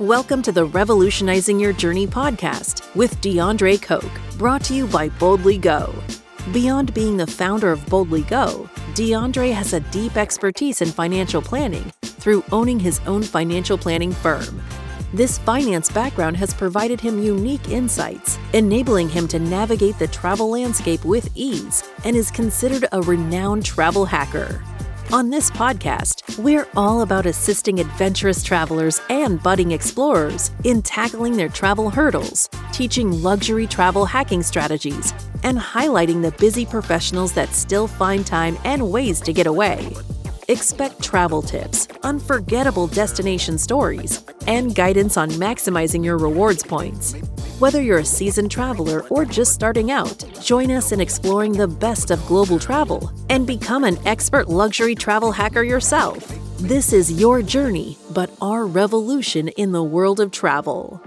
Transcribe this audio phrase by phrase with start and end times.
[0.00, 5.58] Welcome to the Revolutionizing Your Journey podcast with DeAndre Coke, brought to you by Boldly
[5.58, 5.94] Go.
[6.54, 11.92] Beyond being the founder of Boldly Go, DeAndre has a deep expertise in financial planning
[12.00, 14.62] through owning his own financial planning firm.
[15.12, 21.04] This finance background has provided him unique insights, enabling him to navigate the travel landscape
[21.04, 24.62] with ease and is considered a renowned travel hacker.
[25.12, 31.48] On this podcast, we're all about assisting adventurous travelers and budding explorers in tackling their
[31.48, 38.26] travel hurdles, teaching luxury travel hacking strategies, and highlighting the busy professionals that still find
[38.26, 39.94] time and ways to get away.
[40.48, 47.14] Expect travel tips, unforgettable destination stories, and guidance on maximizing your rewards points.
[47.60, 52.10] Whether you're a seasoned traveler or just starting out, join us in exploring the best
[52.10, 56.32] of global travel and become an expert luxury travel hacker yourself.
[56.56, 61.02] This is your journey, but our revolution in the world of travel.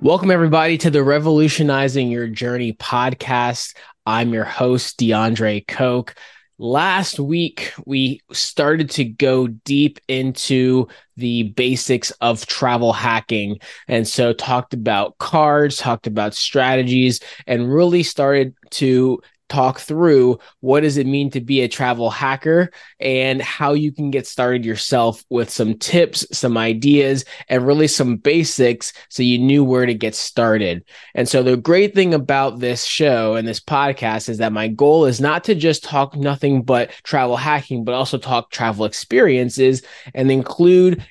[0.00, 3.76] Welcome, everybody, to the Revolutionizing Your Journey podcast.
[4.04, 6.16] I'm your host, DeAndre Coke.
[6.62, 13.60] Last week, we started to go deep into the basics of travel hacking.
[13.88, 20.80] And so, talked about cards, talked about strategies, and really started to talk through what
[20.80, 25.24] does it mean to be a travel hacker and how you can get started yourself
[25.28, 30.14] with some tips, some ideas, and really some basics so you knew where to get
[30.14, 30.84] started.
[31.14, 35.04] And so the great thing about this show and this podcast is that my goal
[35.04, 39.82] is not to just talk nothing but travel hacking, but also talk travel experiences
[40.14, 41.04] and include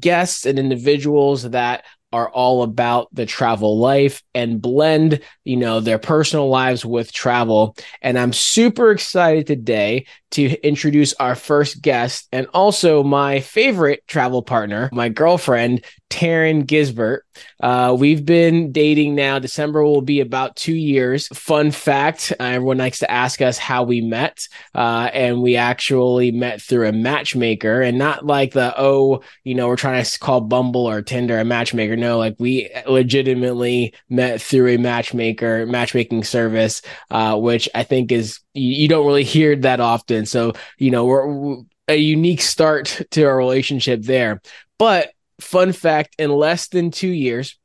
[0.00, 1.84] guests and individuals that
[2.16, 7.76] are all about the travel life and blend, you know, their personal lives with travel.
[8.00, 14.42] And I'm super excited today to introduce our first guest and also my favorite travel
[14.42, 17.20] partner, my girlfriend, Taryn Gisbert.
[17.60, 19.38] Uh, we've been dating now.
[19.38, 21.28] December will be about two years.
[21.28, 24.46] Fun fact uh, everyone likes to ask us how we met.
[24.74, 29.68] Uh, and we actually met through a matchmaker and not like the, oh, you know,
[29.68, 31.96] we're trying to call Bumble or Tinder a matchmaker.
[31.96, 38.40] No, like we legitimately met through a matchmaker, matchmaking service, uh, which I think is,
[38.56, 40.26] you, you don't really hear that often.
[40.26, 44.40] So, you know, we're, a unique start to our relationship there.
[44.78, 47.58] But fun fact in less than two years,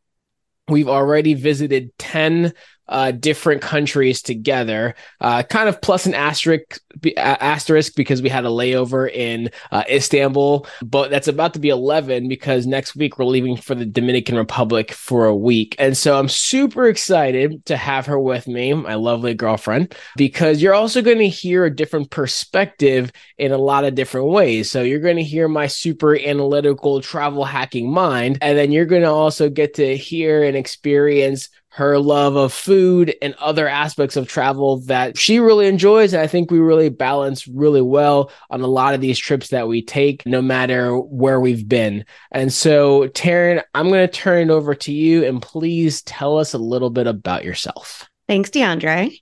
[0.67, 2.53] we've already visited 10
[2.91, 6.79] uh, different countries together, uh, kind of plus an asterisk
[7.17, 12.27] asterisk because we had a layover in uh, Istanbul, but that's about to be 11
[12.27, 15.73] because next week we're leaving for the Dominican Republic for a week.
[15.79, 20.73] And so I'm super excited to have her with me, my lovely girlfriend, because you're
[20.73, 24.69] also going to hear a different perspective in a lot of different ways.
[24.69, 29.03] So you're going to hear my super analytical travel hacking mind, and then you're going
[29.03, 34.27] to also get to hear and experience her love of food and other aspects of
[34.27, 36.13] travel that she really enjoys.
[36.13, 39.69] And I think we really balance really well on a lot of these trips that
[39.69, 42.05] we take, no matter where we've been.
[42.31, 46.53] And so, Taryn, I'm going to turn it over to you and please tell us
[46.53, 48.09] a little bit about yourself.
[48.27, 49.17] Thanks, DeAndre.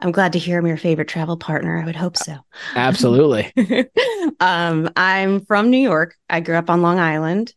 [0.00, 1.80] I'm glad to hear I'm your favorite travel partner.
[1.80, 2.36] I would hope so.
[2.76, 3.52] Absolutely.
[4.40, 6.14] um, I'm from New York.
[6.30, 7.52] I grew up on Long Island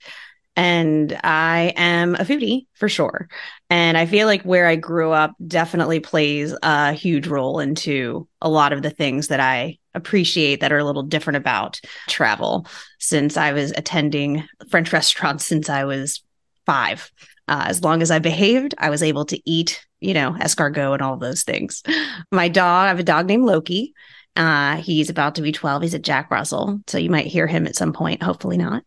[0.56, 3.30] and I am a foodie for sure.
[3.70, 8.50] And I feel like where I grew up definitely plays a huge role into a
[8.50, 12.68] lot of the things that I appreciate that are a little different about travel
[13.00, 16.22] since I was attending French restaurants since I was
[16.66, 17.12] five.
[17.48, 21.02] Uh, as long as I behaved, I was able to eat, you know, escargot and
[21.02, 21.84] all those things.
[22.32, 23.94] My dog, I have a dog named Loki.
[24.36, 25.82] Uh, he's about to be 12.
[25.82, 26.80] He's a Jack Russell.
[26.88, 28.84] So you might hear him at some point, hopefully not.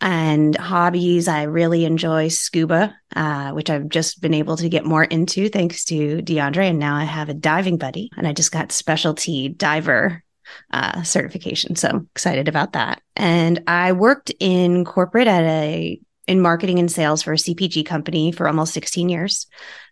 [0.00, 5.04] And hobbies, I really enjoy scuba, uh, which I've just been able to get more
[5.04, 6.70] into thanks to DeAndre.
[6.70, 10.24] And now I have a diving buddy and I just got specialty diver
[10.72, 11.76] uh, certification.
[11.76, 13.02] So I'm excited about that.
[13.14, 18.32] And I worked in corporate at a in marketing and sales for a CPG company
[18.32, 19.46] for almost 16 years.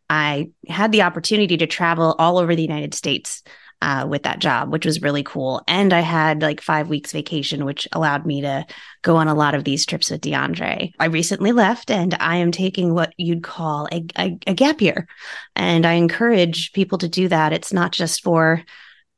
[0.08, 3.42] I had the opportunity to travel all over the United States
[3.82, 5.62] uh, with that job, which was really cool.
[5.68, 8.66] And I had like five weeks vacation, which allowed me to
[9.02, 10.92] go on a lot of these trips with DeAndre.
[10.98, 15.06] I recently left and I am taking what you'd call a, a, a gap year.
[15.54, 17.52] And I encourage people to do that.
[17.52, 18.64] It's not just for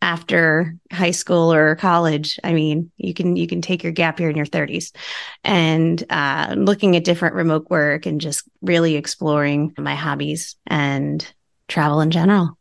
[0.01, 4.31] after high school or college i mean you can you can take your gap year
[4.31, 4.95] in your 30s
[5.43, 11.33] and uh, looking at different remote work and just really exploring my hobbies and
[11.67, 12.57] travel in general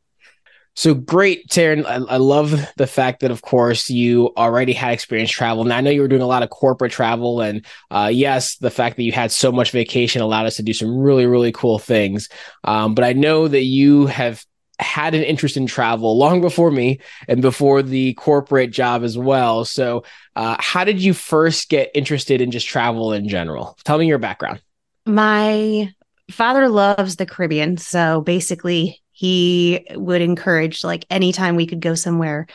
[0.78, 1.88] So great, Taryn.
[1.88, 5.64] I, I, love the fact that, of course, you already had experience travel.
[5.64, 7.42] Now, I know you were doing a lot of corporate travel.
[7.42, 10.74] And uh, yes, the fact that you had so much vacation allowed us to do
[10.74, 12.30] some really, really cool things.
[12.64, 14.46] Um, but I know that you have
[14.78, 19.66] had an interest in travel long before me and before the corporate job as well.
[19.66, 20.04] So,
[20.36, 23.76] uh, how did you first get interested in just travel in general?
[23.84, 24.62] Tell me your background.
[25.08, 25.92] My
[26.30, 27.78] father loves the Caribbean.
[27.78, 32.46] So, basically, he would encourage like anytime we could go somewhere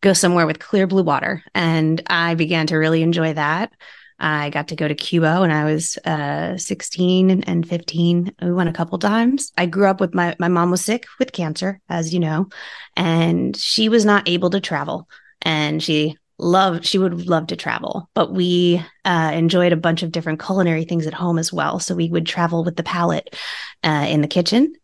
[0.00, 1.44] go somewhere with clear blue water.
[1.54, 3.72] And i began to really enjoy that.
[4.18, 8.68] I got to go to cuba when i was uh, 16 and 15 we went
[8.68, 9.52] a couple times.
[9.56, 12.48] I grew up with my my mom was sick with cancer as you know
[12.96, 15.08] and she was not able to travel.
[15.42, 20.12] And she love she would love to travel but we uh, enjoyed a bunch of
[20.12, 21.78] different culinary things at home as well.
[21.78, 23.36] So we would travel with the palate
[23.84, 24.74] uh, in the kitchen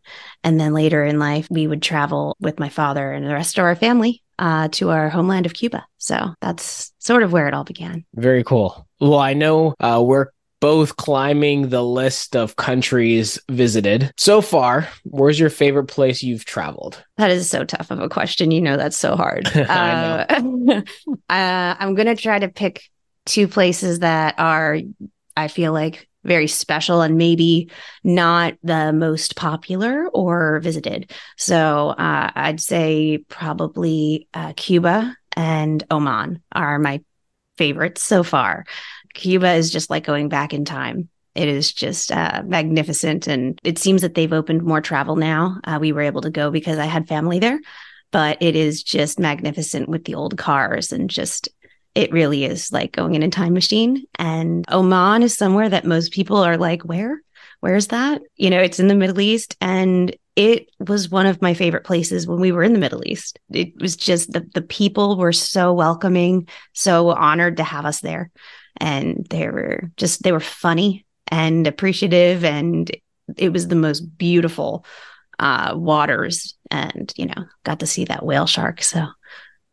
[0.45, 3.65] and then later in life we would travel with my father and the rest of
[3.65, 7.65] our family uh, to our homeland of cuba so that's sort of where it all
[7.65, 10.27] began very cool well i know uh, we're
[10.65, 14.11] both climbing the list of countries visited.
[14.17, 17.03] So far, where's your favorite place you've traveled?
[17.17, 18.49] That is so tough of a question.
[18.49, 19.45] You know, that's so hard.
[19.55, 20.81] uh, uh,
[21.29, 22.81] I'm going to try to pick
[23.25, 24.79] two places that are,
[25.37, 27.69] I feel like, very special and maybe
[28.03, 31.11] not the most popular or visited.
[31.37, 37.01] So uh, I'd say probably uh, Cuba and Oman are my
[37.57, 38.65] favorites so far.
[39.13, 41.09] Cuba is just like going back in time.
[41.35, 43.27] It is just uh, magnificent.
[43.27, 45.59] And it seems that they've opened more travel now.
[45.63, 47.59] Uh, we were able to go because I had family there,
[48.11, 51.49] but it is just magnificent with the old cars and just
[51.95, 54.05] it really is like going in a time machine.
[54.19, 57.21] And Oman is somewhere that most people are like, where?
[57.61, 58.21] Where's that?
[58.35, 62.27] You know, it's in the Middle East and it was one of my favorite places
[62.27, 63.39] when we were in the Middle East.
[63.49, 68.29] It was just the, the people were so welcoming, so honored to have us there
[68.77, 72.91] and they were just they were funny and appreciative and
[73.37, 74.85] it was the most beautiful
[75.39, 79.05] uh, waters and you know got to see that whale shark so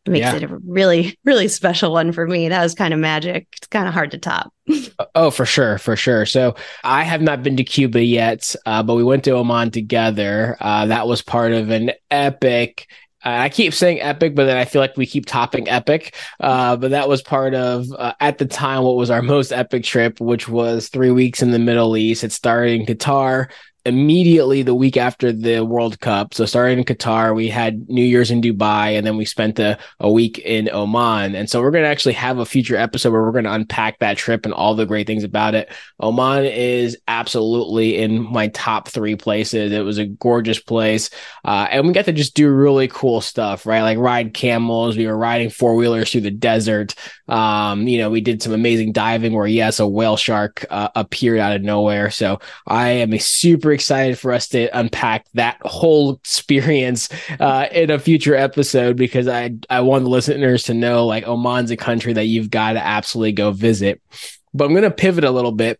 [0.05, 0.35] it makes yeah.
[0.35, 3.87] it a really really special one for me that was kind of magic it's kind
[3.87, 4.53] of hard to top
[5.15, 8.95] oh for sure for sure so i have not been to cuba yet uh, but
[8.95, 12.87] we went to oman together uh, that was part of an epic
[13.25, 16.15] I keep saying epic, but then I feel like we keep topping epic.
[16.39, 19.85] Uh, but that was part of, uh, at the time, what was our most epic
[19.85, 22.23] trip, which was three weeks in the Middle East.
[22.23, 23.49] It started in Qatar,
[23.85, 26.33] immediately the week after the World Cup.
[26.33, 29.77] So starting in Qatar, we had New Year's in Dubai, and then we spent a,
[29.99, 31.35] a week in Oman.
[31.35, 33.99] And so we're going to actually have a future episode where we're going to unpack
[33.99, 35.69] that trip and all the great things about it.
[35.99, 39.73] Oman is absolutely in my top three places.
[39.73, 41.09] It was a gorgeous place.
[41.43, 43.81] Uh, and we got to just do really cool stuff, right?
[43.81, 44.95] Like ride camels.
[44.95, 46.95] We were riding four wheelers through the desert.
[47.27, 51.39] Um, you know, we did some amazing diving where, yes, a whale shark uh, appeared
[51.39, 52.09] out of nowhere.
[52.09, 57.09] So I am a super excited for us to unpack that whole experience
[57.39, 61.71] uh, in a future episode because I I want the listeners to know like Oman's
[61.71, 64.01] a country that you've got to absolutely go visit.
[64.53, 65.79] But I'm going to pivot a little bit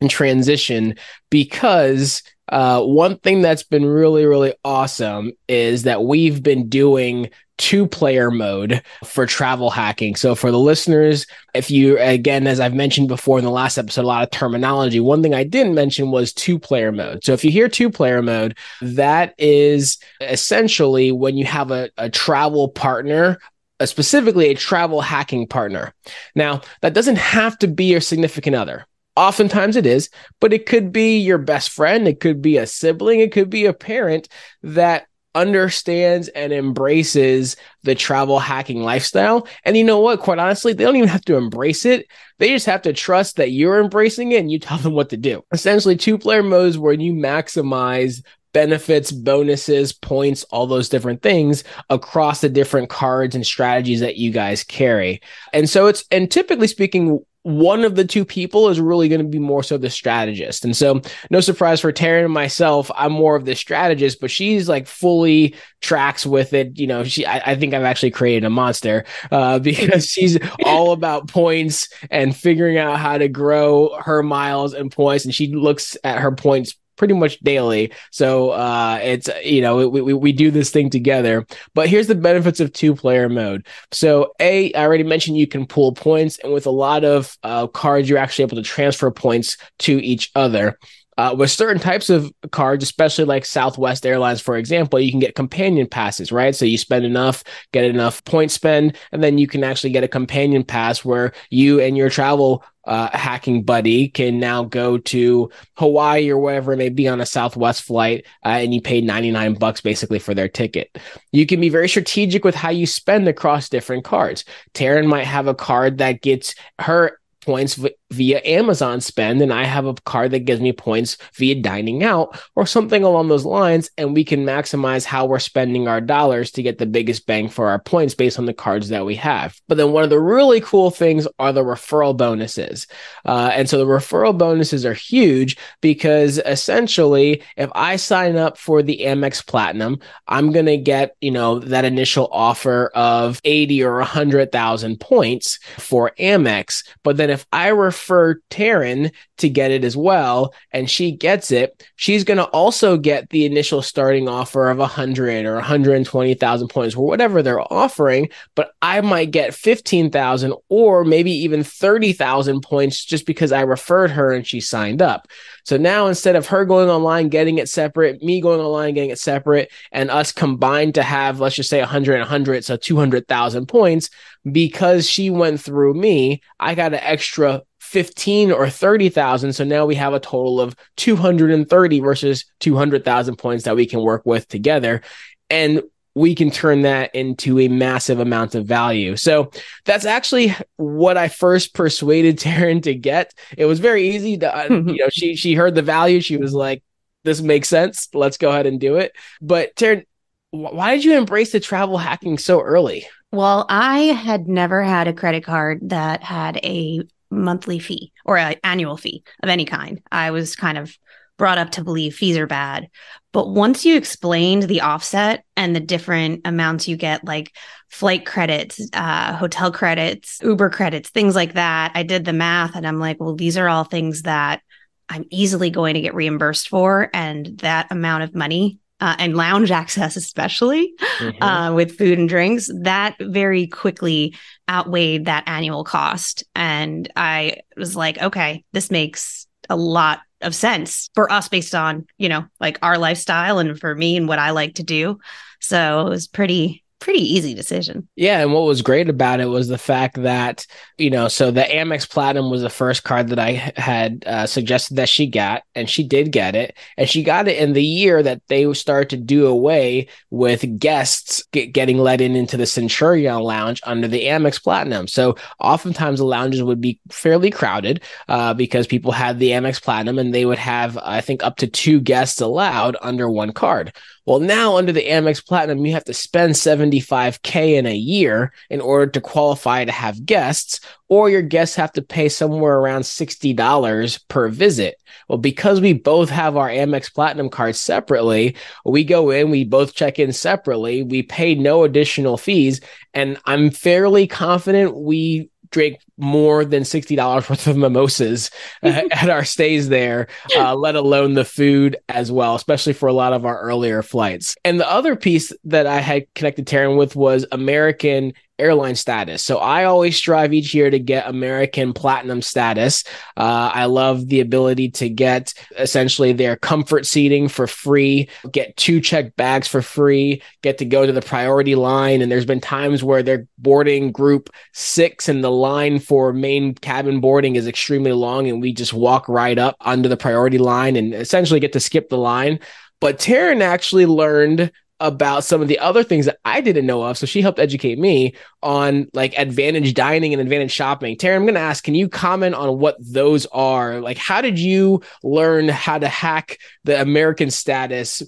[0.00, 0.96] and transition
[1.30, 7.86] because uh, one thing that's been really, really awesome is that we've been doing two
[7.86, 10.16] player mode for travel hacking.
[10.16, 14.04] So, for the listeners, if you, again, as I've mentioned before in the last episode,
[14.04, 14.98] a lot of terminology.
[15.00, 17.24] One thing I didn't mention was two player mode.
[17.24, 22.10] So, if you hear two player mode, that is essentially when you have a, a
[22.10, 23.38] travel partner
[23.84, 25.92] specifically a travel hacking partner.
[26.36, 28.86] Now, that doesn't have to be your significant other.
[29.16, 30.08] Oftentimes it is,
[30.40, 33.66] but it could be your best friend, it could be a sibling, it could be
[33.66, 34.28] a parent
[34.62, 39.46] that understands and embraces the travel hacking lifestyle.
[39.64, 40.20] And you know what?
[40.20, 42.06] Quite honestly, they don't even have to embrace it.
[42.38, 45.16] They just have to trust that you're embracing it and you tell them what to
[45.16, 45.44] do.
[45.52, 52.42] Essentially, two player modes where you maximize benefits, bonuses, points, all those different things across
[52.42, 55.22] the different cards and strategies that you guys carry.
[55.54, 59.26] And so it's, and typically speaking, one of the two people is really going to
[59.26, 60.64] be more so the strategist.
[60.64, 64.68] And so, no surprise for Taryn and myself, I'm more of the strategist, but she's
[64.68, 66.78] like fully tracks with it.
[66.78, 70.92] You know, she, I, I think I've actually created a monster uh, because she's all
[70.92, 75.24] about points and figuring out how to grow her miles and points.
[75.24, 77.92] And she looks at her points pretty much daily.
[78.10, 81.46] So uh, it's you know we, we we do this thing together.
[81.74, 83.66] But here's the benefits of two player mode.
[83.90, 87.66] So a I already mentioned you can pull points, and with a lot of uh,
[87.68, 90.78] cards, you're actually able to transfer points to each other.
[91.18, 95.34] Uh, with certain types of cards, especially like Southwest Airlines, for example, you can get
[95.34, 96.56] companion passes, right?
[96.56, 100.08] So you spend enough, get enough point spend, and then you can actually get a
[100.08, 106.30] companion pass where you and your travel uh, hacking buddy can now go to Hawaii
[106.30, 109.80] or wherever it may be on a Southwest flight, uh, and you pay 99 bucks
[109.80, 110.98] basically for their ticket.
[111.30, 114.44] You can be very strategic with how you spend across different cards.
[114.74, 117.78] Taryn might have a card that gets her points
[118.12, 122.38] via Amazon spend, and I have a card that gives me points via dining out
[122.54, 123.90] or something along those lines.
[123.96, 127.68] And we can maximize how we're spending our dollars to get the biggest bang for
[127.68, 129.58] our points based on the cards that we have.
[129.68, 132.86] But then one of the really cool things are the referral bonuses.
[133.24, 138.82] Uh, and so the referral bonuses are huge because essentially, if I sign up for
[138.82, 143.98] the Amex Platinum, I'm going to get, you know, that initial offer of 80 or
[143.98, 146.84] 100,000 points for Amex.
[147.02, 148.01] But then if I refer
[148.50, 153.28] Taryn to get it as well, and she gets it, she's going to also get
[153.30, 158.28] the initial starting offer of 100 or 120,000 points or whatever they're offering.
[158.54, 164.32] But I might get 15,000 or maybe even 30,000 points just because I referred her
[164.32, 165.28] and she signed up.
[165.64, 169.18] So now instead of her going online, getting it separate, me going online, getting it
[169.18, 174.10] separate, and us combined to have, let's just say 100 and 100, so 200,000 points,
[174.50, 177.62] because she went through me, I got an extra
[177.92, 179.52] 15 or 30,000.
[179.52, 184.24] So now we have a total of 230 versus 200,000 points that we can work
[184.24, 185.02] with together.
[185.50, 185.82] And
[186.14, 189.16] we can turn that into a massive amount of value.
[189.16, 189.50] So
[189.84, 193.34] that's actually what I first persuaded Taryn to get.
[193.58, 196.22] It was very easy to, uh, you know, she she heard the value.
[196.22, 196.82] She was like,
[197.24, 198.08] "This makes sense.
[198.14, 200.04] Let's go ahead and do it." But Taryn,
[200.50, 203.06] why did you embrace the travel hacking so early?
[203.32, 208.56] Well, I had never had a credit card that had a monthly fee or an
[208.62, 210.00] annual fee of any kind.
[210.12, 210.96] I was kind of
[211.38, 212.88] brought up to believe fees are bad.
[213.32, 217.52] But once you explained the offset and the different amounts you get, like
[217.88, 222.86] flight credits, uh, hotel credits, Uber credits, things like that, I did the math and
[222.86, 224.62] I'm like, well, these are all things that
[225.08, 227.10] I'm easily going to get reimbursed for.
[227.12, 231.42] And that amount of money uh, and lounge access, especially mm-hmm.
[231.42, 234.36] uh, with food and drinks, that very quickly
[234.70, 236.44] outweighed that annual cost.
[236.54, 242.06] And I was like, okay, this makes a lot of sense for us based on,
[242.16, 245.18] you know, like our lifestyle and for me and what I like to do.
[245.60, 248.08] So it was pretty pretty easy decision.
[248.14, 250.64] Yeah, and what was great about it was the fact that
[250.98, 254.96] you know, so the Amex Platinum was the first card that I had uh, suggested
[254.96, 258.22] that she got, and she did get it, and she got it in the year
[258.22, 263.40] that they started to do away with guests get, getting let in into the Centurion
[263.40, 265.08] Lounge under the Amex Platinum.
[265.08, 270.20] So oftentimes the lounges would be fairly crowded uh, because people had the Amex Platinum,
[270.20, 273.92] and they would have I think up to two guests allowed under one card.
[274.24, 278.80] Well, now under the Amex Platinum, you have to spend 75K in a year in
[278.80, 284.28] order to qualify to have guests, or your guests have to pay somewhere around $60
[284.28, 284.94] per visit.
[285.28, 289.94] Well, because we both have our Amex Platinum cards separately, we go in, we both
[289.94, 292.80] check in separately, we pay no additional fees,
[293.14, 298.50] and I'm fairly confident we drank more than $60 worth of mimosas
[298.82, 303.12] uh, at our stays there, uh, let alone the food as well, especially for a
[303.12, 304.54] lot of our earlier flights.
[304.64, 309.42] And the other piece that I had connected Taryn with was American airline status.
[309.42, 313.04] So I always strive each year to get American platinum status.
[313.36, 319.00] Uh, I love the ability to get essentially their comfort seating for free, get two
[319.00, 322.22] checked bags for free, get to go to the priority line.
[322.22, 327.20] And there's been times where they're boarding group six and the line for main cabin
[327.20, 328.48] boarding is extremely long.
[328.48, 332.08] And we just walk right up under the priority line and essentially get to skip
[332.08, 332.60] the line.
[333.00, 334.70] But Taryn actually learned
[335.02, 337.18] about some of the other things that I didn't know of.
[337.18, 341.16] So she helped educate me on like advantage dining and advantage shopping.
[341.16, 344.00] Taryn, I'm going to ask, can you comment on what those are?
[344.00, 348.22] Like, how did you learn how to hack the American status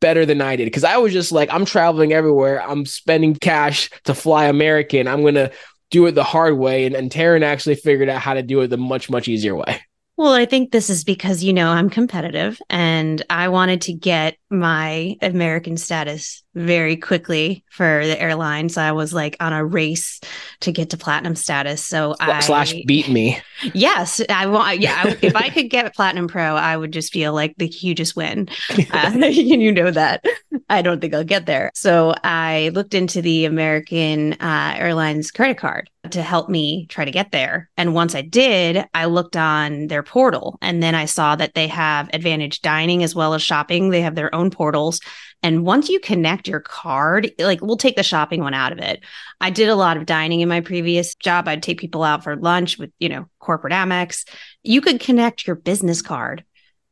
[0.00, 0.64] better than I did?
[0.64, 2.62] Because I was just like, I'm traveling everywhere.
[2.62, 5.06] I'm spending cash to fly American.
[5.06, 5.52] I'm going to
[5.90, 6.86] do it the hard way.
[6.86, 9.82] And, and Taryn actually figured out how to do it the much, much easier way.
[10.18, 14.38] Well, I think this is because, you know, I'm competitive and I wanted to get
[14.50, 18.76] my American status very quickly for the airlines.
[18.76, 20.20] I was like on a race
[20.60, 21.84] to get to platinum status.
[21.84, 23.40] So I slash beat me.
[23.74, 24.80] Yes, I want.
[24.80, 28.16] Yeah, I, if I could get platinum pro, I would just feel like the hugest
[28.16, 28.48] win.
[28.92, 30.24] Uh, you know that.
[30.68, 31.70] I don't think I'll get there.
[31.74, 37.10] So I looked into the American uh, Airlines credit card to help me try to
[37.10, 37.68] get there.
[37.76, 41.66] And once I did, I looked on their portal and then I saw that they
[41.68, 43.90] have advantage dining as well as shopping.
[43.90, 45.00] They have their own portals.
[45.42, 49.02] And once you connect your card, like we'll take the shopping one out of it.
[49.40, 51.48] I did a lot of dining in my previous job.
[51.48, 54.28] I'd take people out for lunch with, you know, corporate Amex.
[54.62, 56.44] You could connect your business card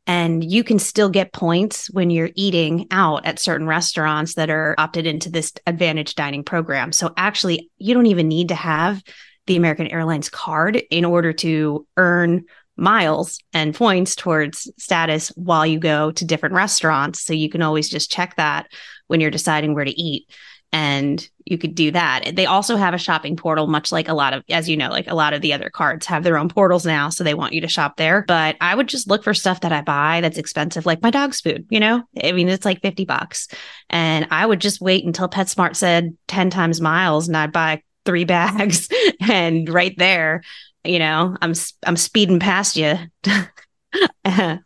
[0.07, 4.75] and you can still get points when you're eating out at certain restaurants that are
[4.77, 6.91] opted into this advantage dining program.
[6.91, 9.01] So actually, you don't even need to have
[9.47, 12.45] the American Airlines card in order to earn
[12.77, 17.21] miles and points towards status while you go to different restaurants.
[17.21, 18.67] So you can always just check that
[19.07, 20.29] when you're deciding where to eat.
[20.71, 22.35] And you could do that.
[22.35, 25.07] They also have a shopping portal, much like a lot of, as you know, like
[25.07, 27.09] a lot of the other cards have their own portals now.
[27.09, 28.23] So they want you to shop there.
[28.27, 31.39] But I would just look for stuff that I buy that's expensive, like my dog's
[31.39, 32.03] food, you know?
[32.21, 33.47] I mean, it's like 50 bucks.
[33.89, 38.25] And I would just wait until PetSmart said 10 times miles and I'd buy three
[38.25, 38.89] bags.
[39.21, 40.41] and right there,
[40.85, 41.53] you know, I'm
[41.85, 42.97] I'm speeding past you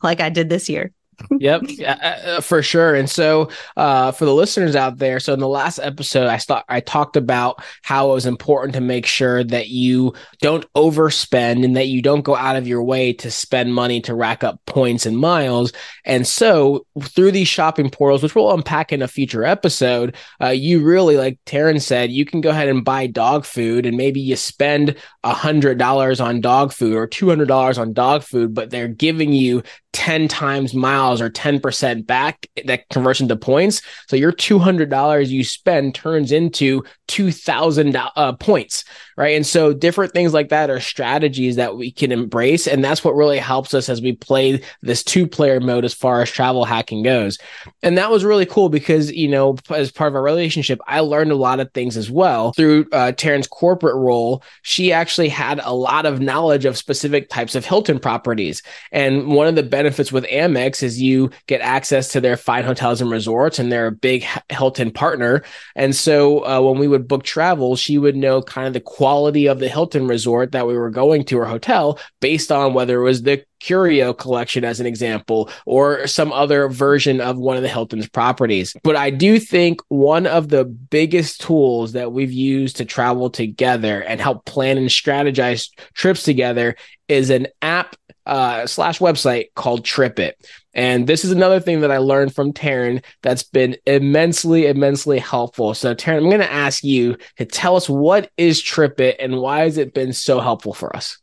[0.03, 0.91] like I did this year
[1.39, 2.95] yep, uh, uh, for sure.
[2.95, 6.65] And so, uh, for the listeners out there, so in the last episode, I thought
[6.69, 11.75] I talked about how it was important to make sure that you don't overspend and
[11.75, 15.05] that you don't go out of your way to spend money to rack up points
[15.05, 15.71] and miles.
[16.05, 20.83] And so, through these shopping portals, which we'll unpack in a future episode, uh, you
[20.83, 24.35] really, like Taryn said, you can go ahead and buy dog food, and maybe you
[24.35, 28.69] spend a hundred dollars on dog food or two hundred dollars on dog food, but
[28.69, 33.81] they're giving you 10 times miles or 10% back that conversion to points.
[34.07, 38.85] So your $200 you spend turns into 2000 uh, points,
[39.17, 39.35] right?
[39.35, 42.67] And so different things like that are strategies that we can embrace.
[42.67, 46.21] And that's what really helps us as we play this two player mode as far
[46.21, 47.39] as travel hacking goes.
[47.81, 51.31] And that was really cool because, you know, as part of our relationship, I learned
[51.31, 54.43] a lot of things as well through uh, Taryn's corporate role.
[54.61, 58.61] She actually had a lot of knowledge of specific types of Hilton properties.
[58.91, 62.99] And one of the benefits with Amex is you get access to their fine hotels
[62.99, 65.41] and resorts, and they're a big Hilton partner.
[65.73, 69.47] And so uh, when we would book travel, she would know kind of the quality
[69.47, 73.05] of the Hilton resort that we were going to or hotel based on whether it
[73.05, 77.69] was the Curio collection, as an example, or some other version of one of the
[77.69, 78.75] Hilton's properties.
[78.83, 84.01] But I do think one of the biggest tools that we've used to travel together
[84.01, 86.75] and help plan and strategize trips together
[87.07, 87.95] is an app
[88.25, 90.33] uh, slash website called TripIt.
[90.73, 95.73] And this is another thing that I learned from Taryn that's been immensely, immensely helpful.
[95.73, 99.61] So, Taryn, I'm going to ask you to tell us what is TripIt and why
[99.61, 101.17] has it been so helpful for us?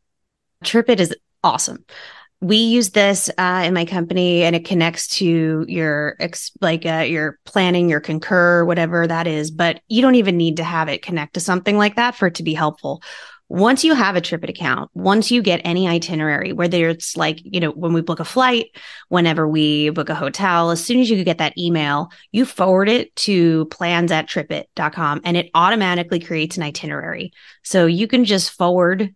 [0.64, 1.84] TripIt is awesome.
[2.40, 7.04] We use this uh, in my company, and it connects to your ex- like uh,
[7.08, 9.50] your planning, your Concur, whatever that is.
[9.50, 12.34] But you don't even need to have it connect to something like that for it
[12.36, 13.02] to be helpful
[13.48, 17.60] once you have a TripIt account, once you get any itinerary, whether it's like, you
[17.60, 18.66] know, when we book a flight,
[19.08, 23.14] whenever we book a hotel, as soon as you get that email, you forward it
[23.14, 27.32] to plans at tripit.com and it automatically creates an itinerary.
[27.62, 29.14] So you can just forward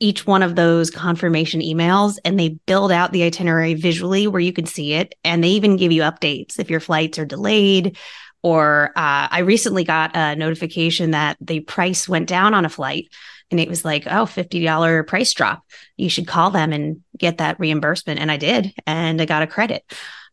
[0.00, 4.52] each one of those confirmation emails and they build out the itinerary visually where you
[4.52, 5.14] can see it.
[5.24, 7.96] And they even give you updates if your flights are delayed.
[8.42, 13.08] Or uh, I recently got a notification that the price went down on a flight
[13.50, 15.64] and it was like, oh, $50 price drop.
[15.96, 18.20] You should call them and get that reimbursement.
[18.20, 19.84] And I did, and I got a credit.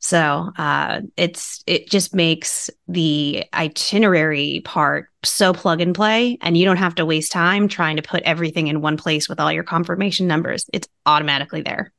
[0.01, 6.65] So uh, it's it just makes the itinerary part so plug and play, and you
[6.65, 9.63] don't have to waste time trying to put everything in one place with all your
[9.63, 10.67] confirmation numbers.
[10.73, 11.93] It's automatically there.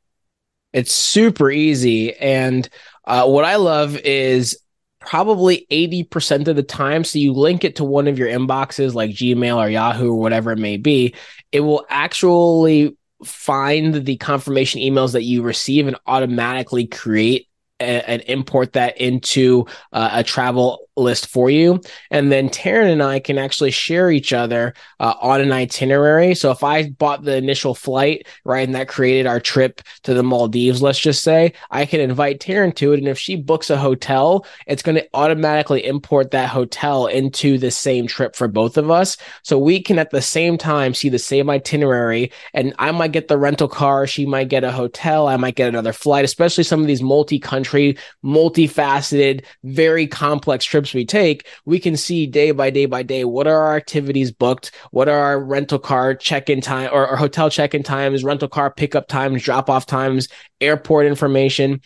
[0.72, 2.68] It's super easy, and
[3.04, 4.58] uh, what I love is
[4.98, 7.04] probably 80% of the time.
[7.04, 10.52] So you link it to one of your inboxes like Gmail or Yahoo or whatever
[10.52, 11.14] it may be.
[11.50, 17.48] It will actually find the confirmation emails that you receive and automatically create
[17.82, 21.80] and import that into uh, a travel list for you.
[22.10, 26.34] And then Taryn and I can actually share each other uh, on an itinerary.
[26.34, 30.22] So if I bought the initial flight, right, and that created our trip to the
[30.22, 32.98] Maldives, let's just say, I can invite Taryn to it.
[32.98, 37.70] And if she books a hotel, it's going to automatically import that hotel into the
[37.70, 39.16] same trip for both of us.
[39.42, 42.32] So we can at the same time see the same itinerary.
[42.52, 45.68] And I might get the rental car, she might get a hotel, I might get
[45.68, 51.46] another flight, especially some of these multi country, multifaceted, very complex trips we take.
[51.64, 55.18] We can see day by day by day what are our activities booked, what are
[55.18, 59.08] our rental car check in time or, or hotel check in times, rental car pickup
[59.08, 60.28] times, drop off times,
[60.60, 61.80] airport information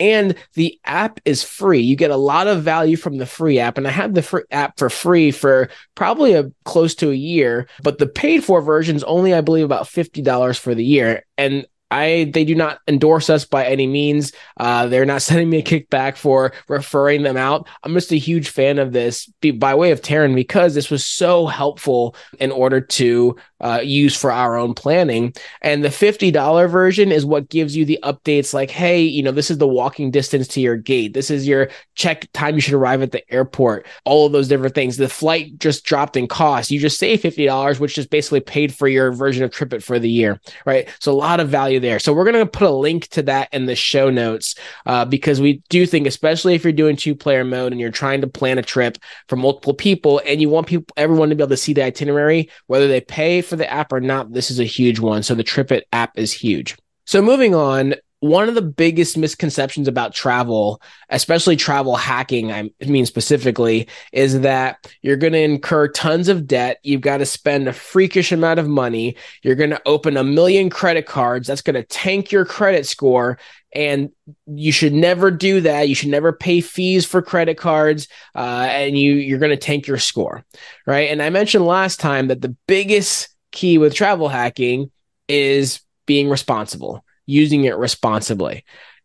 [0.00, 1.80] and the app is free.
[1.80, 4.44] You get a lot of value from the free app, and I had the free
[4.50, 7.68] app for free for probably a close to a year.
[7.82, 11.24] But the paid for version is only, I believe, about fifty dollars for the year,
[11.36, 14.32] and I they do not endorse us by any means.
[14.56, 17.68] Uh, they're not sending me a kickback for referring them out.
[17.82, 21.46] I'm just a huge fan of this by way of Taryn because this was so
[21.46, 25.32] helpful in order to uh, use for our own planning.
[25.62, 29.50] And the $50 version is what gives you the updates like, hey, you know, this
[29.50, 31.14] is the walking distance to your gate.
[31.14, 33.86] This is your check time you should arrive at the airport.
[34.04, 34.96] All of those different things.
[34.96, 36.70] The flight just dropped in cost.
[36.70, 40.10] You just save $50, which just basically paid for your version of TripIt for the
[40.10, 40.88] year, right?
[40.98, 41.98] So a lot of value there.
[41.98, 44.54] So we're going to put a link to that in the show notes
[44.86, 48.20] uh, because we do think, especially if you're doing two player mode and you're trying
[48.22, 51.50] to plan a trip for multiple people and you want people, everyone to be able
[51.50, 54.64] to see the itinerary, whether they pay for the app or not, this is a
[54.64, 55.22] huge one.
[55.22, 56.76] So the TripIt app is huge.
[57.04, 63.06] So moving on, one of the biggest misconceptions about travel, especially travel hacking, I mean
[63.06, 66.78] specifically, is that you're going to incur tons of debt.
[66.82, 69.16] You've got to spend a freakish amount of money.
[69.42, 71.48] You're going to open a million credit cards.
[71.48, 73.38] That's going to tank your credit score.
[73.74, 74.10] And
[74.46, 75.88] you should never do that.
[75.88, 79.86] You should never pay fees for credit cards, uh, and you you're going to tank
[79.86, 80.44] your score,
[80.86, 81.08] right?
[81.08, 84.90] And I mentioned last time that the biggest key with travel hacking
[85.28, 88.64] is being responsible using it responsibly.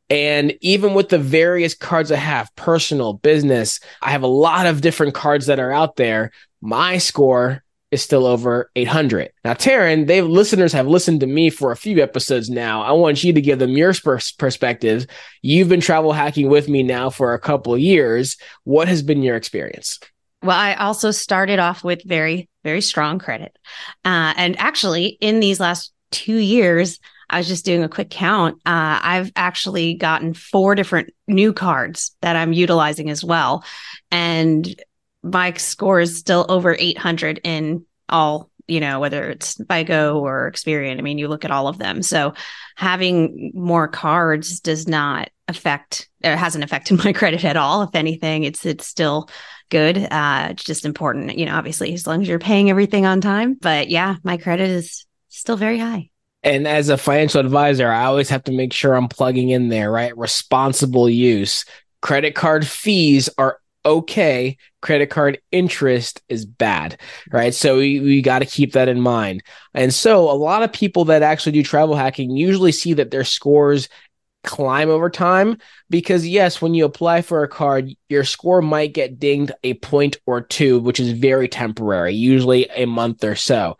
[0.09, 4.81] And even with the various cards I have, personal, business, I have a lot of
[4.81, 6.31] different cards that are out there.
[6.61, 9.31] My score is still over 800.
[9.43, 12.81] Now, Taryn, they listeners have listened to me for a few episodes now.
[12.81, 13.93] I want you to give them your
[14.37, 15.07] perspective.
[15.41, 18.37] You've been travel hacking with me now for a couple of years.
[18.63, 19.99] What has been your experience?
[20.45, 23.57] Well, I also started off with very, very strong credit.
[24.03, 26.99] Uh, and actually, in these last two years,
[27.31, 28.57] I was just doing a quick count.
[28.57, 33.63] Uh, I've actually gotten four different new cards that I'm utilizing as well.
[34.11, 34.67] And
[35.23, 40.99] my score is still over 800 in all, you know, whether it's Go or Experian.
[40.99, 42.03] I mean, you look at all of them.
[42.03, 42.35] So
[42.75, 47.81] having more cards does not affect, it hasn't affected my credit at all.
[47.81, 49.27] If anything, it's, it's still
[49.69, 49.97] good.
[49.97, 53.53] Uh, it's just important, you know, obviously, as long as you're paying everything on time.
[53.55, 56.09] But yeah, my credit is still very high.
[56.43, 59.91] And as a financial advisor, I always have to make sure I'm plugging in there,
[59.91, 60.15] right?
[60.15, 61.65] Responsible use.
[62.01, 64.57] Credit card fees are okay.
[64.81, 66.99] Credit card interest is bad,
[67.31, 67.53] right?
[67.53, 69.43] So we, we got to keep that in mind.
[69.73, 73.23] And so a lot of people that actually do travel hacking usually see that their
[73.23, 73.89] scores
[74.45, 75.57] climb over time
[75.89, 80.17] because yes when you apply for a card your score might get dinged a point
[80.25, 83.75] or two which is very temporary usually a month or so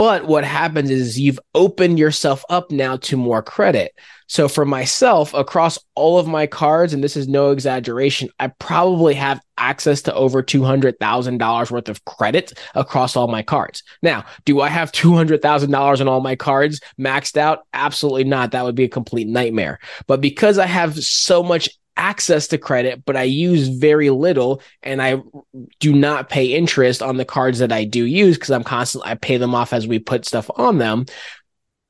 [0.00, 3.92] but what happens is you've opened yourself up now to more credit.
[4.30, 9.14] So for myself, across all of my cards, and this is no exaggeration, I probably
[9.14, 13.82] have access to over $200,000 worth of credit across all my cards.
[14.02, 17.66] Now, do I have $200,000 on all my cards maxed out?
[17.72, 18.52] Absolutely not.
[18.52, 19.80] That would be a complete nightmare.
[20.06, 25.02] But because I have so much access to credit, but I use very little and
[25.02, 25.22] I
[25.80, 29.16] do not pay interest on the cards that I do use because I'm constantly, I
[29.16, 31.06] pay them off as we put stuff on them.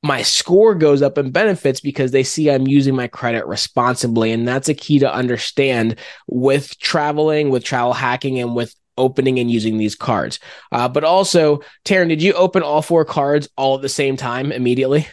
[0.02, 4.32] My score goes up in benefits because they see I'm using my credit responsibly.
[4.32, 9.50] And that's a key to understand with traveling, with travel hacking, and with opening and
[9.50, 10.38] using these cards.
[10.72, 14.52] Uh, but also, Taryn, did you open all four cards all at the same time
[14.52, 15.06] immediately?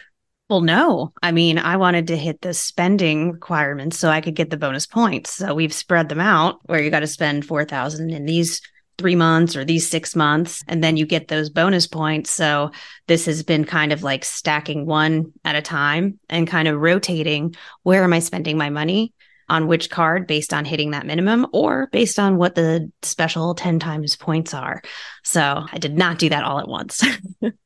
[0.48, 1.12] Well, no.
[1.22, 4.86] I mean, I wanted to hit the spending requirements so I could get the bonus
[4.86, 5.30] points.
[5.34, 8.62] So we've spread them out where you got to spend 4000 in these
[8.98, 12.30] 3 months or these 6 months and then you get those bonus points.
[12.30, 12.72] So
[13.06, 17.54] this has been kind of like stacking one at a time and kind of rotating
[17.84, 19.12] where am I spending my money?
[19.48, 23.78] On which card based on hitting that minimum or based on what the special 10
[23.78, 24.82] times points are.
[25.24, 27.04] So I did not do that all at once.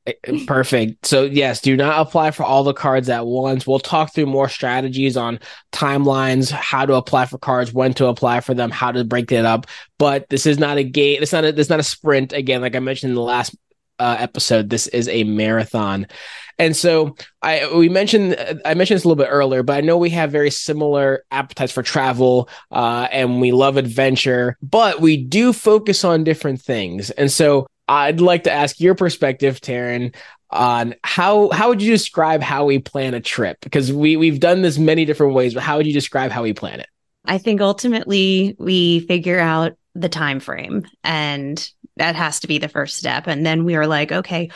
[0.04, 1.06] Eh, eh, perfect.
[1.06, 3.68] So, yes, do not apply for all the cards at once.
[3.68, 5.38] We'll talk through more strategies on
[5.70, 9.44] timelines, how to apply for cards, when to apply for them, how to break it
[9.44, 9.68] up.
[9.98, 11.22] But this is not a game.
[11.22, 12.32] It's not a, it's not a sprint.
[12.32, 13.54] Again, like I mentioned in the last
[14.02, 16.06] uh, episode, this is a marathon.
[16.58, 19.96] And so I we mentioned I mentioned this a little bit earlier, but I know
[19.96, 25.52] we have very similar appetites for travel uh, and we love adventure, but we do
[25.52, 27.10] focus on different things.
[27.10, 30.14] And so I'd like to ask your perspective, Taryn,
[30.50, 33.58] on how how would you describe how we plan a trip?
[33.62, 36.52] Because we we've done this many different ways, but how would you describe how we
[36.52, 36.88] plan it?
[37.24, 42.68] I think ultimately we figure out the time frame and that has to be the
[42.68, 44.50] first step and then we are like okay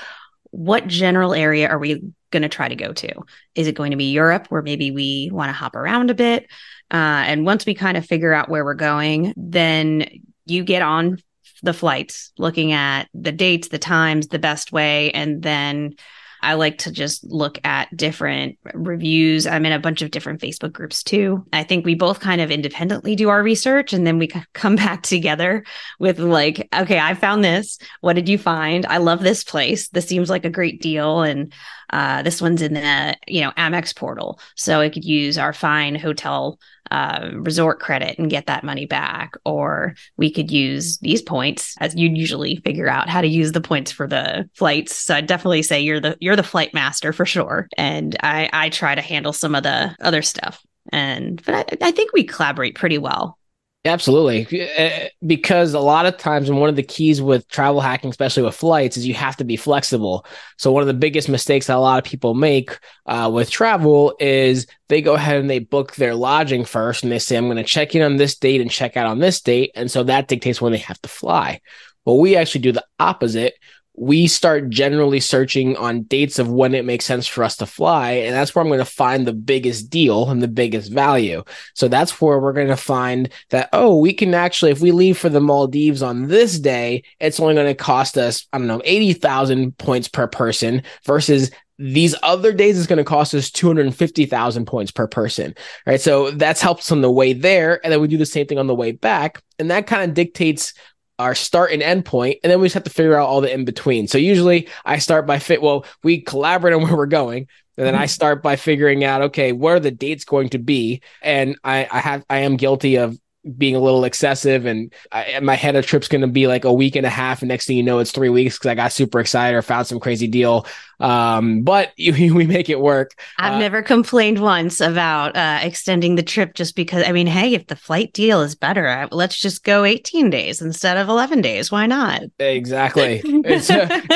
[0.50, 3.12] what general area are we going to try to go to?
[3.54, 6.44] Is it going to be Europe, where maybe we want to hop around a bit?
[6.90, 10.08] Uh, and once we kind of figure out where we're going, then
[10.44, 11.18] you get on
[11.62, 15.94] the flights, looking at the dates, the times, the best way, and then
[16.42, 19.46] I like to just look at different reviews.
[19.46, 21.46] I'm in a bunch of different Facebook groups too.
[21.52, 25.02] I think we both kind of independently do our research and then we come back
[25.02, 25.64] together
[25.98, 27.78] with like, okay, I found this.
[28.00, 28.86] What did you find?
[28.86, 29.88] I love this place.
[29.88, 31.22] This seems like a great deal.
[31.22, 31.52] And
[31.90, 34.40] uh, this one's in the, you know, Amex portal.
[34.56, 36.58] So it could use our fine hotel
[36.90, 39.34] uh, resort credit and get that money back.
[39.44, 43.60] Or we could use these points as you'd usually figure out how to use the
[43.60, 44.96] points for the flights.
[44.96, 47.68] So I definitely say you're the you're the flight master for sure.
[47.76, 50.62] And I I try to handle some of the other stuff.
[50.92, 53.38] And but I, I think we collaborate pretty well.
[53.86, 54.46] Absolutely.
[54.52, 58.42] Eh, because a lot of times, and one of the keys with travel hacking, especially
[58.42, 60.26] with flights, is you have to be flexible.
[60.58, 64.14] So, one of the biggest mistakes that a lot of people make uh, with travel
[64.20, 67.56] is they go ahead and they book their lodging first and they say, I'm going
[67.56, 69.70] to check in on this date and check out on this date.
[69.74, 71.60] And so that dictates when they have to fly.
[72.04, 73.54] Well, we actually do the opposite
[73.96, 78.12] we start generally searching on dates of when it makes sense for us to fly.
[78.12, 81.42] And that's where I'm going to find the biggest deal and the biggest value.
[81.74, 85.16] So that's where we're going to find that, oh, we can actually, if we leave
[85.16, 88.82] for the Maldives on this day, it's only going to cost us, I don't know,
[88.84, 94.90] 80,000 points per person versus these other days it's going to cost us 250,000 points
[94.90, 95.54] per person,
[95.86, 96.00] right?
[96.00, 97.80] So that's helps on the way there.
[97.84, 99.42] And then we do the same thing on the way back.
[99.58, 100.72] And that kind of dictates
[101.18, 103.52] our start and end point, and then we just have to figure out all the
[103.52, 104.06] in between.
[104.08, 105.62] So usually I start by fit.
[105.62, 108.08] Well, we collaborate on where we're going, and then I mm-hmm.
[108.08, 111.02] start by figuring out okay, what are the dates going to be?
[111.22, 113.18] And I, I have I am guilty of
[113.56, 116.72] being a little excessive and I, my head of trip's going to be like a
[116.72, 118.92] week and a half and next thing you know it's three weeks because i got
[118.92, 120.66] super excited or found some crazy deal.
[120.98, 123.14] Um, but you, we make it work.
[123.38, 127.54] I've uh, never complained once about uh, extending the trip just because i mean hey
[127.54, 131.40] if the flight deal is better I, let's just go 18 days instead of 11
[131.40, 131.70] days.
[131.70, 132.22] Why not?
[132.38, 133.22] Exactly.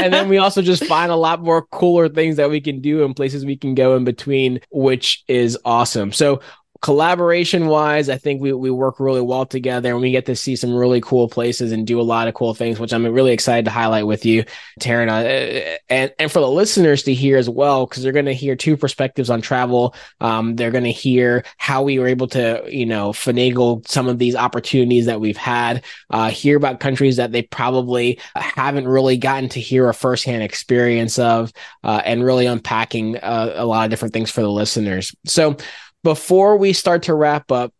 [0.00, 3.04] And then we also just find a lot more cooler things that we can do
[3.04, 6.12] and places we can go in between which is awesome.
[6.12, 6.40] So
[6.82, 10.56] collaboration wise, I think we, we work really well together and we get to see
[10.56, 13.66] some really cool places and do a lot of cool things, which I'm really excited
[13.66, 14.44] to highlight with you,
[14.80, 15.08] Taryn.
[15.08, 18.56] Uh, and, and for the listeners to hear as well, because they're going to hear
[18.56, 19.94] two perspectives on travel.
[20.22, 24.18] Um, they're going to hear how we were able to, you know, finagle some of
[24.18, 29.50] these opportunities that we've had, uh, hear about countries that they probably haven't really gotten
[29.50, 31.52] to hear a firsthand experience of,
[31.84, 35.14] uh, and really unpacking uh, a lot of different things for the listeners.
[35.26, 35.58] So,
[36.02, 37.72] before we start to wrap up,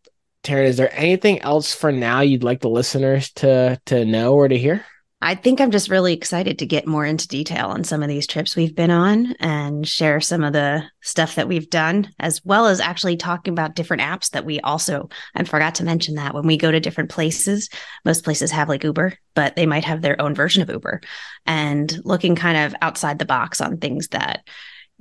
[0.43, 4.47] Taryn, is there anything else for now you'd like the listeners to to know or
[4.47, 4.85] to hear?
[5.23, 8.25] I think I'm just really excited to get more into detail on some of these
[8.25, 12.65] trips we've been on and share some of the stuff that we've done, as well
[12.65, 16.47] as actually talking about different apps that we also, I forgot to mention that when
[16.47, 17.69] we go to different places,
[18.03, 21.01] most places have like Uber, but they might have their own version of Uber
[21.45, 24.41] and looking kind of outside the box on things that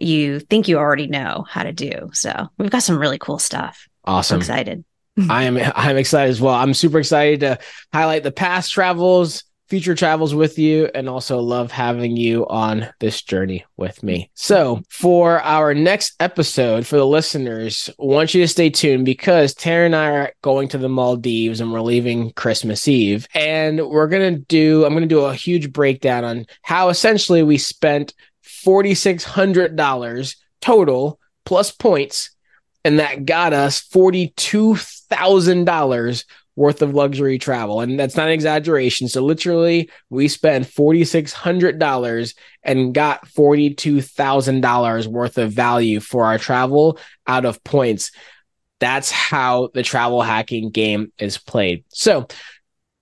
[0.03, 2.11] you think you already know how to do.
[2.13, 3.89] So we've got some really cool stuff.
[4.05, 4.37] Awesome.
[4.37, 4.85] I'm excited.
[5.29, 6.55] I am I'm excited as well.
[6.55, 7.59] I'm super excited to
[7.93, 13.23] highlight the past travels, future travels with you, and also love having you on this
[13.23, 14.31] journey with me.
[14.35, 19.55] So for our next episode, for the listeners, I want you to stay tuned because
[19.55, 23.29] Taryn and I are going to the Maldives and we're leaving Christmas Eve.
[23.35, 28.15] And we're gonna do I'm gonna do a huge breakdown on how essentially we spent
[28.65, 32.31] $4,600 total plus points.
[32.85, 36.25] And that got us $42,000
[36.57, 37.81] worth of luxury travel.
[37.81, 39.09] And that's not an exaggeration.
[39.09, 47.45] So literally, we spent $4,600 and got $42,000 worth of value for our travel out
[47.45, 48.13] of points.
[48.79, 51.85] That's how the travel hacking game is played.
[51.89, 52.29] So,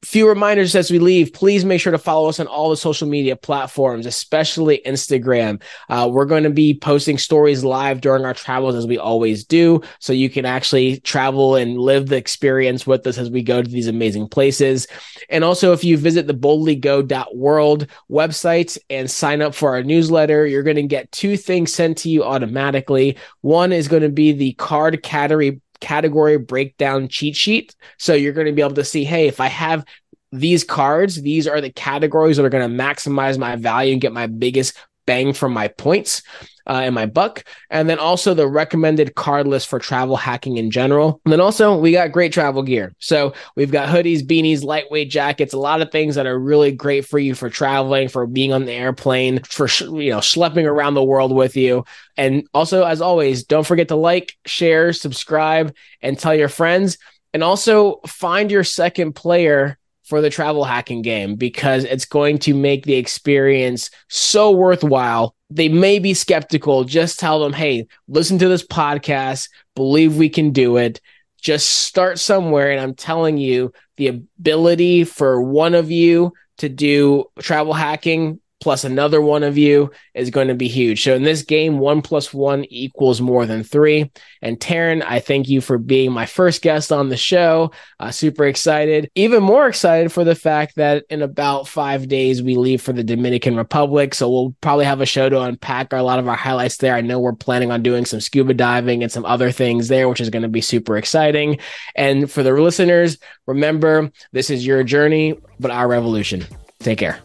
[0.04, 1.32] few reminders as we leave.
[1.32, 5.60] Please make sure to follow us on all the social media platforms especially instagram.
[5.88, 9.80] Uh, we're going to be posting stories live during our travels as we always do
[9.98, 13.68] so you can actually travel and live the experience with us as we go to
[13.68, 14.86] these amazing places.
[15.30, 20.62] And also if you visit the boldlygo.world website and sign up for our newsletter you're
[20.62, 23.18] going to get two things sent to you automatically.
[23.40, 27.74] One is going to be the card category category breakdown cheat sheet.
[27.98, 29.84] So you're going to be able to see, hey, if I have
[30.32, 34.12] these cards, these are the categories that are going to maximize my value and get
[34.12, 36.22] my biggest bang from my points
[36.68, 37.44] uh, in my buck.
[37.70, 41.20] And then also the recommended card list for travel hacking in general.
[41.24, 42.94] And then also we got great travel gear.
[42.98, 47.06] So we've got hoodies, beanies, lightweight jackets, a lot of things that are really great
[47.06, 51.04] for you for traveling, for being on the airplane, for you know schlepping around the
[51.04, 51.84] world with you.
[52.16, 56.98] And also, as always, don't forget to like, share, subscribe, and tell your friends.
[57.34, 59.78] And also find your second player
[60.08, 65.34] for the travel hacking game because it's going to make the experience so worthwhile.
[65.50, 66.84] They may be skeptical.
[66.84, 71.00] Just tell them, hey, listen to this podcast, believe we can do it.
[71.40, 72.70] Just start somewhere.
[72.70, 78.84] And I'm telling you, the ability for one of you to do travel hacking plus
[78.84, 81.02] another one of you is going to be huge.
[81.04, 84.10] So in this game, one plus one equals more than three.
[84.42, 87.72] And Taryn, I thank you for being my first guest on the show.
[88.00, 89.10] Uh, super excited.
[89.14, 93.04] Even more excited for the fact that in about five days, we leave for the
[93.04, 94.14] Dominican Republic.
[94.14, 96.94] So we'll probably have a show to unpack a lot of our highlights there.
[96.94, 100.20] I know we're planning on doing some scuba diving and some other things there, which
[100.20, 101.58] is going to be super exciting.
[101.94, 106.44] And for the listeners, remember, this is your journey, but our revolution.
[106.80, 107.20] Take care.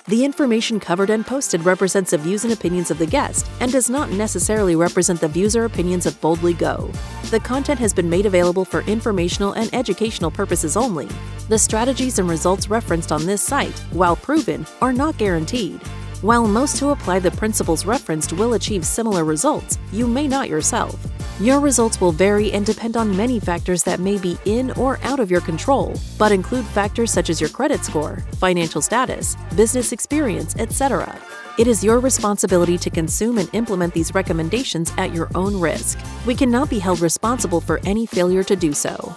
[0.06, 3.88] The information covered and posted represents the views and opinions of the guest and does
[3.88, 6.90] not necessarily represent the views or opinions of Boldly Go.
[7.30, 11.08] The content has been made available for informational and educational purposes only.
[11.48, 15.80] The strategies and results referenced on this site, while proven, are not guaranteed.
[16.22, 20.94] While most who apply the principles referenced will achieve similar results, you may not yourself.
[21.40, 25.18] Your results will vary and depend on many factors that may be in or out
[25.18, 30.54] of your control, but include factors such as your credit score, financial status, business experience,
[30.60, 31.20] etc.
[31.58, 35.98] It is your responsibility to consume and implement these recommendations at your own risk.
[36.24, 39.12] We cannot be held responsible for any failure to do so.